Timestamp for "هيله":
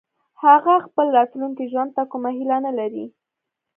2.37-2.57